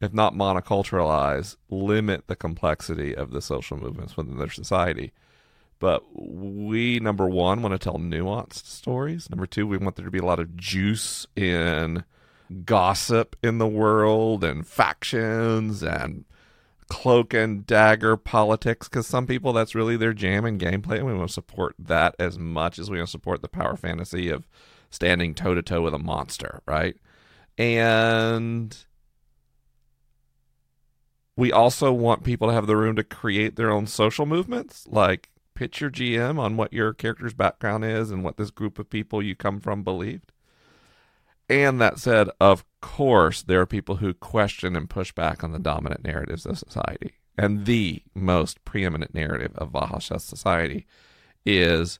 [0.00, 5.12] if not monoculturalize, limit the complexity of the social movements within their society.
[5.78, 9.28] But we, number one, want to tell nuanced stories.
[9.30, 12.04] Number two, we want there to be a lot of juice in
[12.64, 16.24] gossip in the world and factions and
[16.90, 21.14] cloak and dagger politics because some people that's really their jam and gameplay and we
[21.14, 24.46] want to support that as much as we want to support the power fantasy of
[24.90, 26.96] standing toe to toe with a monster right?
[27.56, 28.76] And
[31.36, 35.30] we also want people to have the room to create their own social movements like
[35.54, 39.22] pitch your gm on what your character's background is and what this group of people
[39.22, 40.32] you come from believed.
[41.48, 45.58] And that said, of course, there are people who question and push back on the
[45.58, 47.14] dominant narratives of society.
[47.36, 50.86] And the most preeminent narrative of Vahasha society
[51.46, 51.98] is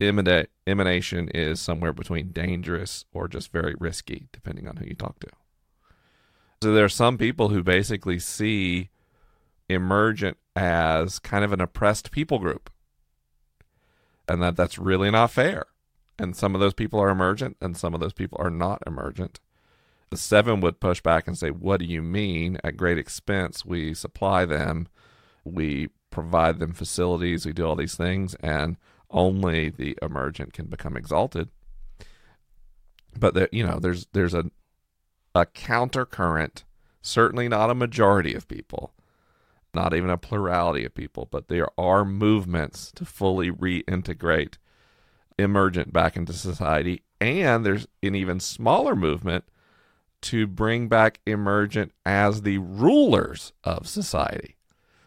[0.00, 5.18] emana- emanation is somewhere between dangerous or just very risky, depending on who you talk
[5.20, 5.28] to.
[6.62, 8.90] So there are some people who basically see
[9.68, 12.70] emergent as kind of an oppressed people group.
[14.28, 15.66] And that that's really not fair
[16.18, 19.40] and some of those people are emergent and some of those people are not emergent.
[20.10, 22.58] The seven would push back and say, What do you mean?
[22.62, 24.88] At great expense, we supply them,
[25.44, 28.76] we provide them facilities, we do all these things, and
[29.10, 31.48] only the emergent can become exalted.
[33.18, 34.50] But you know, there's there's a
[35.34, 36.64] a counter current,
[37.02, 38.94] certainly not a majority of people,
[39.74, 44.54] not even a plurality of people, but there are movements to fully reintegrate
[45.38, 47.02] emergent back into society.
[47.20, 49.44] And there's an even smaller movement
[50.26, 54.56] to bring back emergent as the rulers of society.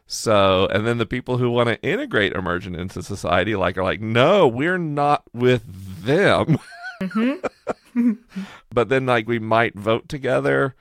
[0.08, 4.02] So, and then the people who want to integrate emergent into society, like, are like,
[4.02, 5.64] no, we're not with
[6.04, 6.58] them.
[7.02, 8.14] Mm-hmm.
[8.74, 10.74] but then, like, we might vote together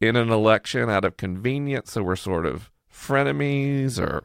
[0.00, 1.92] in an election out of convenience.
[1.92, 4.24] So we're sort of frenemies or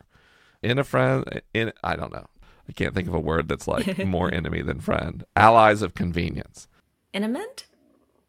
[0.62, 1.41] in a friend.
[1.54, 2.28] In I don't know.
[2.67, 5.23] I can't think of a word that's like more enemy than friend.
[5.36, 6.67] Allies of convenience.
[7.13, 7.65] Inament?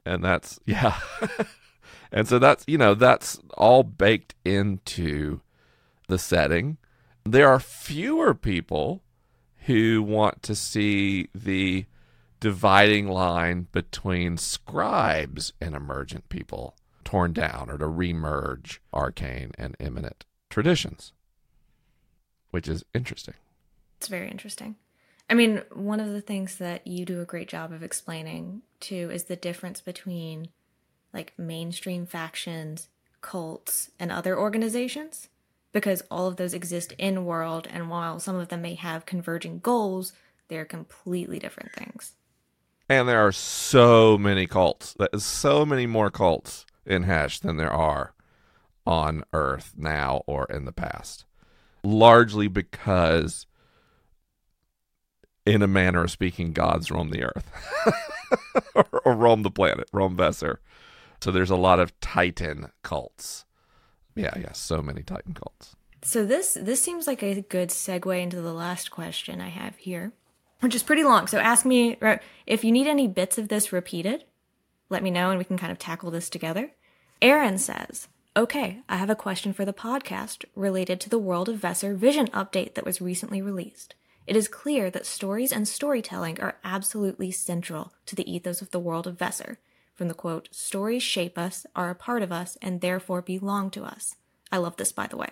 [0.06, 0.98] And that's, yeah.
[2.12, 5.40] and so that's, you know, that's all baked into
[6.08, 6.78] the setting.
[7.24, 9.02] There are fewer people
[9.66, 11.86] who want to see the
[12.38, 20.24] dividing line between scribes and emergent people torn down or to remerge arcane and imminent
[20.50, 21.12] traditions,
[22.50, 23.34] which is interesting.
[23.98, 24.76] It's very interesting.
[25.28, 29.10] I mean, one of the things that you do a great job of explaining too
[29.12, 30.48] is the difference between
[31.12, 32.88] like mainstream factions,
[33.20, 35.28] cults, and other organizations
[35.72, 39.58] because all of those exist in world and while some of them may have converging
[39.58, 40.12] goals,
[40.48, 42.12] they're completely different things.
[42.88, 44.96] And there are so many cults.
[45.18, 48.14] So many more cults in Hesh than there are
[48.86, 51.24] on Earth now or in the past.
[51.82, 53.46] Largely because,
[55.46, 57.50] in a manner of speaking, gods roam the earth
[58.74, 60.56] or, or, roam the planet, roam Vesser.
[61.20, 63.44] So there's a lot of Titan cults.
[64.14, 65.76] Yeah, yeah, so many Titan cults.
[66.02, 70.12] So this this seems like a good segue into the last question I have here,
[70.60, 71.26] which is pretty long.
[71.26, 74.24] So ask me uh, if you need any bits of this repeated.
[74.88, 76.70] Let me know, and we can kind of tackle this together.
[77.20, 78.06] Aaron says,
[78.36, 82.28] Okay, I have a question for the podcast related to the World of Vesser Vision
[82.28, 83.94] update that was recently released.
[84.26, 88.80] It is clear that stories and storytelling are absolutely central to the ethos of the
[88.80, 89.58] World of Vesser.
[89.94, 93.84] From the quote, stories shape us, are a part of us, and therefore belong to
[93.84, 94.16] us.
[94.50, 95.30] I love this, by the way.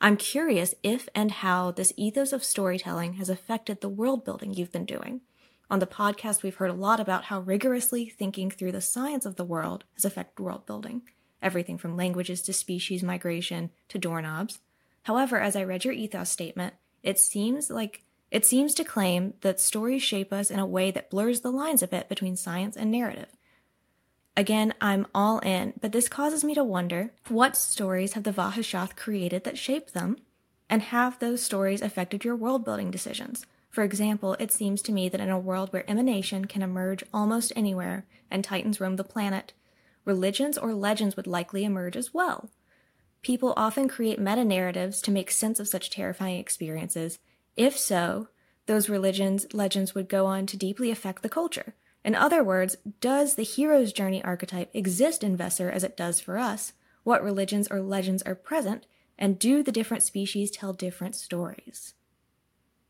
[0.00, 4.72] I'm curious if and how this ethos of storytelling has affected the world building you've
[4.72, 5.22] been doing.
[5.70, 9.36] On the podcast, we've heard a lot about how rigorously thinking through the science of
[9.36, 11.02] the world has affected world building
[11.42, 14.60] everything from languages to species migration to doorknobs.
[15.04, 19.60] However, as I read your ethos statement, it seems like it seems to claim that
[19.60, 22.90] stories shape us in a way that blurs the lines a bit between science and
[22.90, 23.28] narrative.
[24.36, 28.94] Again, I'm all in, but this causes me to wonder what stories have the Vahashath
[28.94, 30.16] created that shape them,
[30.70, 33.46] and have those stories affected your world building decisions?
[33.70, 37.52] For example, it seems to me that in a world where emanation can emerge almost
[37.56, 39.52] anywhere and titans roam the planet,
[40.04, 42.50] religions or legends would likely emerge as well.
[43.22, 47.18] People often create meta narratives to make sense of such terrifying experiences.
[47.58, 48.28] If so,
[48.66, 51.74] those religions, legends would go on to deeply affect the culture.
[52.04, 56.38] In other words, does the hero's journey archetype exist in Vesser as it does for
[56.38, 56.72] us?
[57.02, 58.86] What religions or legends are present?
[59.18, 61.94] And do the different species tell different stories?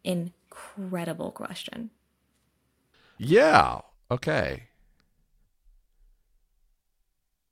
[0.05, 1.89] Incredible question.
[3.17, 3.81] Yeah.
[4.11, 4.65] Okay.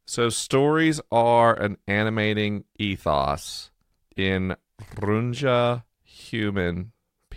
[0.04, 3.70] So stories are an animating ethos
[4.14, 4.54] in
[4.96, 6.92] Runzhé human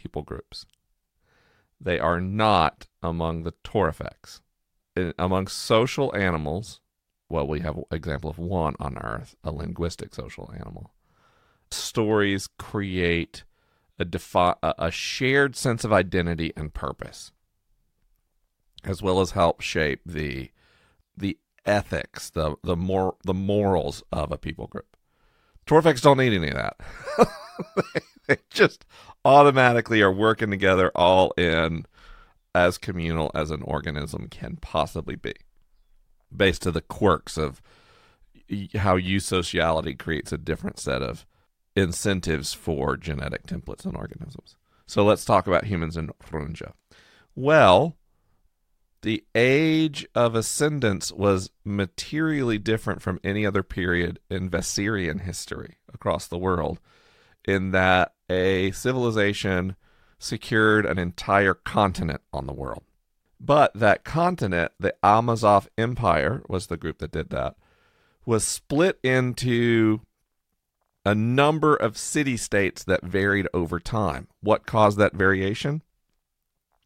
[0.10, 0.66] people groups.
[1.80, 4.42] They are not among the Torefex.
[5.18, 6.82] among social animals,
[7.30, 10.92] well, we have example of one on Earth, a linguistic social animal.
[11.72, 13.44] Stories create
[14.00, 17.32] a, defi- a shared sense of identity and purpose,
[18.84, 20.50] as well as help shape the
[21.16, 24.98] the ethics, the the more the morals of a people group.
[25.68, 26.80] Torfex don't need any of that.
[27.76, 28.86] they, they just
[29.26, 31.86] automatically are working together all in
[32.56, 35.34] as communal as an organism can possibly be,
[36.36, 37.62] based to the quirks of
[38.76, 41.26] how eusociality creates a different set of
[41.76, 44.56] incentives for genetic templates in organisms.
[44.88, 46.72] So let's talk about humans in Runzhé.
[47.36, 47.96] Well,
[49.02, 56.28] the age of ascendance was materially different from any other period in Vesserian history across
[56.28, 56.80] the world,
[57.46, 59.76] in that a civilization
[60.18, 62.84] secured an entire continent on the world.
[63.40, 67.56] But that continent, the Almazov Empire, was the group that did that,
[68.26, 70.02] was split into
[71.06, 74.28] a number of city states that varied over time.
[74.42, 75.82] What caused that variation?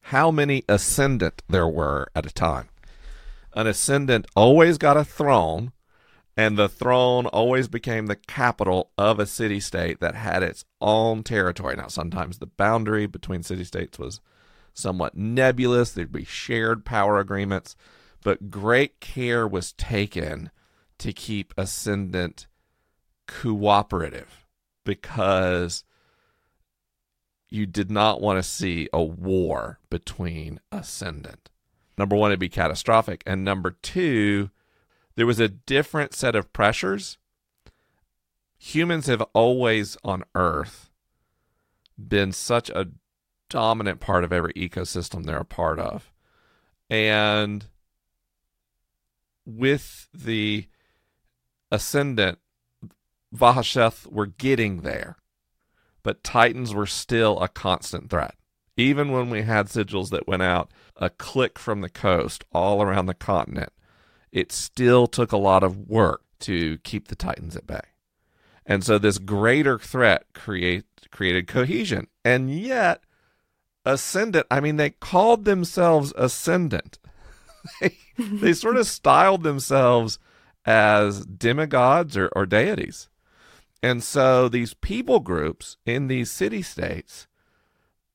[0.08, 2.68] how many ascendant there were at a time.
[3.54, 5.72] An ascendant always got a throne,
[6.36, 11.24] and the throne always became the capital of a city state that had its own
[11.24, 11.76] territory.
[11.76, 14.20] Now, sometimes the boundary between city states was
[14.74, 17.76] somewhat nebulous, there'd be shared power agreements,
[18.24, 20.50] but great care was taken
[20.98, 22.48] to keep ascendant
[23.28, 24.46] cooperative
[24.84, 25.84] because
[27.50, 31.52] you did not want to see a war between ascendant.
[31.98, 33.22] Number one, it'd be catastrophic.
[33.28, 34.50] And number two,
[35.16, 37.18] there was a different set of pressures.
[38.58, 40.90] Humans have always on Earth
[41.98, 42.90] been such a
[43.50, 46.12] dominant part of every ecosystem they're a part of.
[46.90, 47.66] And
[49.46, 50.68] with the
[51.72, 52.40] ascendant,
[53.36, 55.18] Vahasheth were getting there
[56.04, 58.36] but Titans were still a constant threat.
[58.76, 63.06] Even when we had sigils that went out a click from the coast all around
[63.06, 63.72] the continent,
[64.34, 67.80] it still took a lot of work to keep the Titans at bay.
[68.66, 72.08] And so this greater threat create, created cohesion.
[72.26, 73.04] And yet,
[73.86, 76.98] Ascendant, I mean, they called themselves Ascendant.
[77.82, 80.18] they, they sort of styled themselves
[80.66, 83.10] as demigods or, or deities.
[83.84, 87.28] And so these people groups in these city states,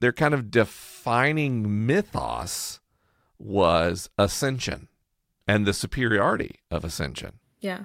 [0.01, 2.81] their kind of defining mythos
[3.39, 4.89] was ascension
[5.49, 7.41] and the superiority of ascension.
[7.61, 7.85] Yeah.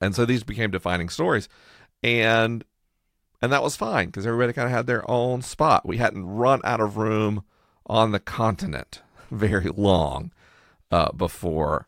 [0.00, 1.48] And so these became defining stories.
[2.02, 2.64] And
[3.40, 5.86] and that was fine because everybody kind of had their own spot.
[5.86, 7.44] We hadn't run out of room
[7.86, 9.00] on the continent
[9.30, 10.32] very long
[10.90, 11.86] uh, before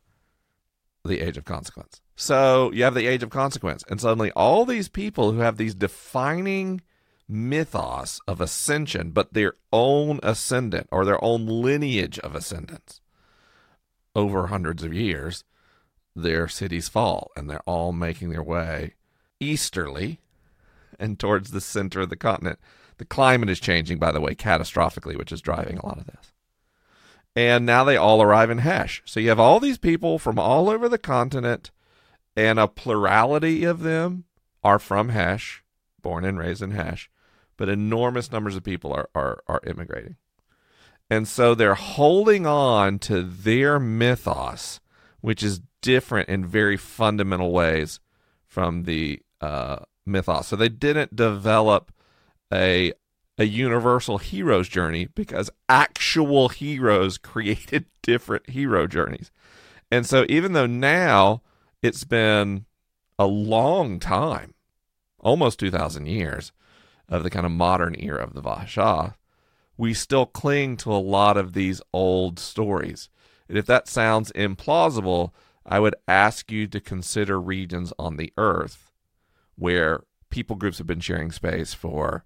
[1.04, 2.00] the age of consequence.
[2.14, 5.74] So you have the age of consequence, and suddenly all these people who have these
[5.74, 6.82] defining
[7.26, 13.00] mythos of ascension, but their own ascendant or their own lineage of ascendants
[14.14, 15.44] over hundreds of years,
[16.14, 18.94] their cities fall, and they're all making their way
[19.38, 20.20] easterly
[20.98, 22.58] and towards the center of the continent.
[22.98, 26.32] The climate is changing, by the way, catastrophically, which is driving a lot of this.
[27.34, 29.02] And now they all arrive in Hesh.
[29.06, 31.70] So you have all these people from all over the continent,
[32.36, 34.24] and a plurality of them
[34.62, 35.62] are from Hesh,
[36.02, 37.11] born and raised in Hesh,
[37.56, 40.16] but enormous numbers of people are, are, are immigrating.
[41.11, 44.80] And so they're holding on to their mythos,
[45.20, 47.98] which is different in very fundamental ways
[48.46, 50.46] from the uh, mythos.
[50.46, 51.92] So they didn't develop
[52.52, 52.92] a
[53.38, 59.30] a universal hero's journey because actual heroes created different hero journeys.
[59.90, 61.40] And so even though now
[61.82, 62.66] it's been
[63.18, 64.52] a long time,
[65.18, 66.52] almost 2000 years
[67.08, 69.14] of the kind of modern era of the Vahasha,
[69.81, 73.09] we still cling to a lot of these old stories.
[73.49, 75.33] And if that sounds implausible,
[75.64, 78.93] I would ask you to consider regions on the earth
[79.57, 82.24] where people groups have been sharing space for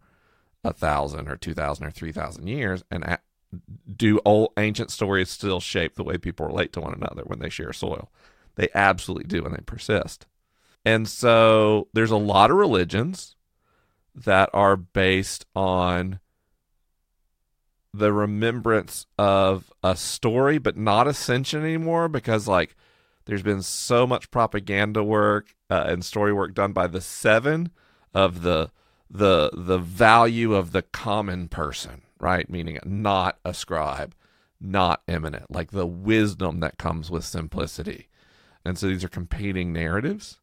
[0.64, 3.18] a thousand or two thousand or three thousand years, and
[3.96, 7.50] do old ancient stories still shape the way people relate to one another when they
[7.50, 8.10] share soil?
[8.56, 10.26] They absolutely do, and they persist.
[10.84, 13.36] And so there's a lot of religions
[14.12, 16.18] that are based on
[17.96, 22.74] the remembrance of a story, but not ascension anymore because, like,
[23.26, 27.70] there's been so much propaganda work uh, and story work done by the seven
[28.12, 28.70] of the
[29.10, 32.50] the the value of the common person, right?
[32.50, 34.14] Meaning not a scribe,
[34.60, 38.08] not eminent, like the wisdom that comes with simplicity.
[38.64, 40.40] And so these are competing narratives.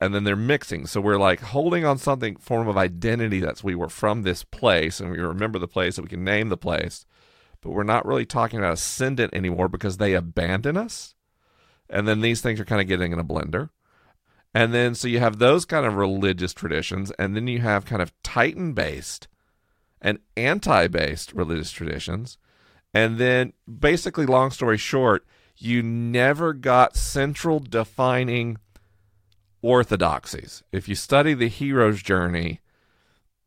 [0.00, 0.86] And then they're mixing.
[0.86, 5.00] So we're like holding on something form of identity that's we were from this place
[5.00, 7.06] and we remember the place that we can name the place.
[7.62, 11.14] But we're not really talking about ascendant anymore because they abandon us.
[11.88, 13.70] And then these things are kind of getting in a blender.
[14.56, 18.00] And then so you have those kind of religious traditions, and then you have kind
[18.00, 19.28] of Titan based
[20.00, 22.38] and anti based religious traditions.
[22.94, 25.26] And then basically, long story short,
[25.58, 28.56] you never got central defining
[29.62, 30.62] orthodoxies.
[30.72, 32.60] If you study the hero's journey,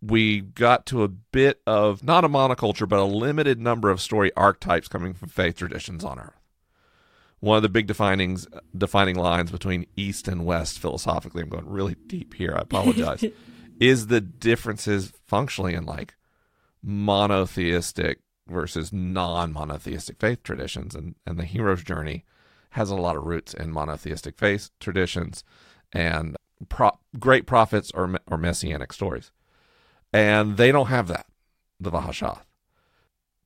[0.01, 4.31] we got to a bit of not a monoculture, but a limited number of story
[4.35, 6.39] archetypes coming from faith traditions on Earth
[7.39, 8.37] one of the big defining
[8.77, 11.41] defining lines between East and West philosophically.
[11.41, 12.53] I'm going really deep here.
[12.55, 13.23] I apologize.
[13.79, 16.15] is the differences functionally in like
[16.83, 22.25] monotheistic versus non-monotheistic faith traditions, and and the hero's journey
[22.71, 25.43] has a lot of roots in monotheistic faith traditions
[25.91, 26.35] and
[26.67, 29.31] pro- great prophets or or messianic stories,
[30.13, 31.25] and they don't have that.
[31.79, 32.41] The Vahashath,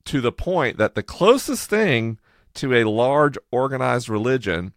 [0.06, 2.20] to the point that the closest thing
[2.56, 4.74] to a large organized religion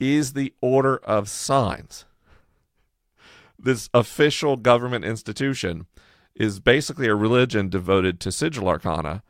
[0.00, 2.04] is the Order of Signs.
[3.58, 5.86] This official government institution
[6.34, 9.22] is basically a religion devoted to sigil arcana,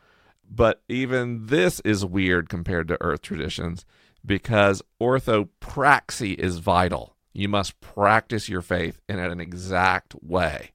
[0.49, 3.87] but even this is weird compared to earth traditions
[4.25, 7.17] because orthopraxy is vital.
[7.33, 10.71] You must practice your faith in an exact way.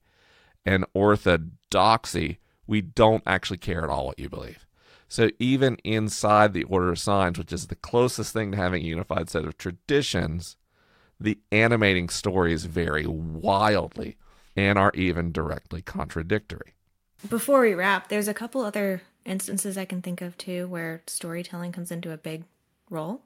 [0.65, 4.65] And orthodoxy, we don't actually care at all what you believe.
[5.07, 8.87] So even inside the Order of Signs, which is the closest thing to having a
[8.87, 10.55] unified set of traditions,
[11.19, 14.17] the animating stories vary wildly
[14.55, 16.73] and are even directly contradictory.
[17.29, 21.71] Before we wrap, there's a couple other instances I can think of too where storytelling
[21.71, 22.43] comes into a big
[22.89, 23.21] role.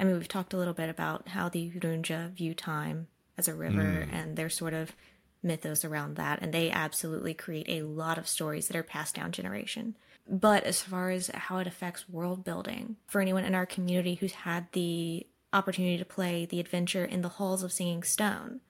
[0.00, 3.54] I mean, we've talked a little bit about how the Yurunja view time as a
[3.54, 4.12] river mm.
[4.12, 4.96] and their sort of
[5.42, 9.30] mythos around that, and they absolutely create a lot of stories that are passed down
[9.30, 9.96] generation.
[10.26, 14.32] But as far as how it affects world building, for anyone in our community who's
[14.32, 18.60] had the opportunity to play the adventure in the halls of Singing Stone,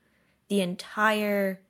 [0.49, 1.61] the entire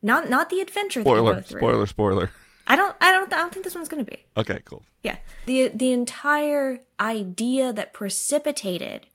[0.00, 2.30] not not the adventure Spoiler, spoiler, spoiler.
[2.68, 4.24] I don't I don't I don't think this one's gonna be.
[4.36, 4.82] Okay, cool.
[5.02, 5.16] Yeah.
[5.46, 9.06] The the entire idea that precipitated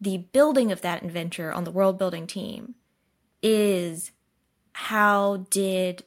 [0.00, 2.74] the building of that adventure on the world building team
[3.42, 4.10] is
[4.72, 6.04] how did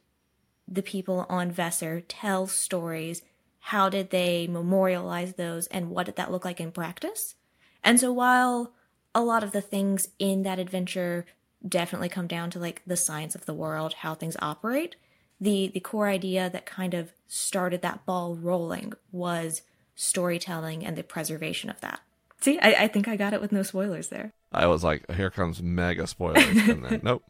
[0.67, 3.21] the people on Vesser tell stories?
[3.59, 7.35] How did they memorialize those and what did that look like in practice?
[7.83, 8.73] And so while
[9.15, 11.25] a lot of the things in that adventure
[11.65, 14.95] definitely come down to like the science of the world, how things operate,
[15.43, 19.61] the the core idea that kind of started that ball rolling was
[19.95, 21.99] storytelling and the preservation of that.
[22.41, 24.33] See, I, I think I got it with no spoilers there.
[24.51, 26.45] I was like, here comes mega spoilers.
[26.45, 27.23] and then, nope,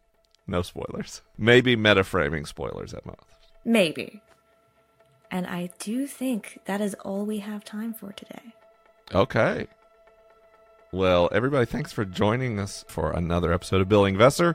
[0.46, 1.22] no spoilers.
[1.38, 3.20] Maybe metaframing spoilers at most.
[3.64, 4.22] Maybe.
[5.30, 8.54] And I do think that is all we have time for today.
[9.12, 9.66] Okay.
[10.92, 14.54] Well, everybody, thanks for joining us for another episode of Building Vesser.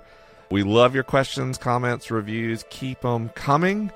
[0.52, 2.66] We love your questions, comments, reviews.
[2.70, 3.92] Keep them coming.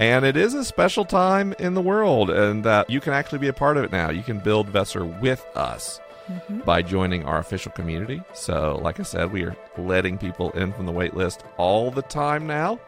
[0.00, 3.48] And it is a special time in the world, and that you can actually be
[3.48, 4.10] a part of it now.
[4.10, 6.00] You can build Vesser with us
[6.30, 6.60] mm-hmm.
[6.60, 8.22] by joining our official community.
[8.32, 12.02] So, like I said, we are letting people in from the wait list all the
[12.02, 12.78] time now.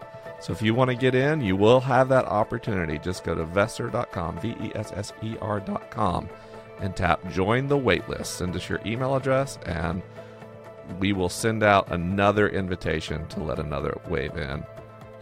[0.40, 2.98] So, if you want to get in, you will have that opportunity.
[2.98, 6.28] Just go to vesser.com, V E S S E R.com,
[6.80, 8.26] and tap join the waitlist.
[8.26, 10.00] Send us your email address, and
[10.98, 14.64] we will send out another invitation to let another wave in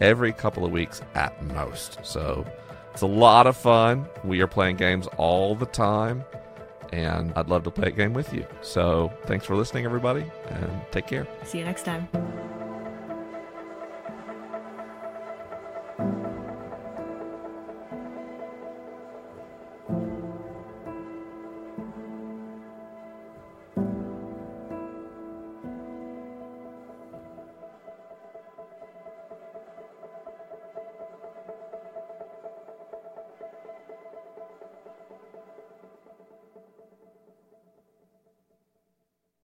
[0.01, 1.99] every couple of weeks at most.
[2.03, 2.45] So
[2.91, 4.07] it's a lot of fun.
[4.23, 6.23] We are playing games all the time,
[6.91, 8.45] and I'd love to play a game with you.
[8.61, 11.27] So thanks for listening, everybody, and take care.
[11.43, 12.09] See you next time.